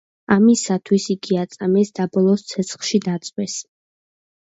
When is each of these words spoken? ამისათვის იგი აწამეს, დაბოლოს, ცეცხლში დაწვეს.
ამისათვის 0.35 1.05
იგი 1.17 1.37
აწამეს, 1.43 1.93
დაბოლოს, 2.01 2.49
ცეცხლში 2.55 3.05
დაწვეს. 3.09 3.63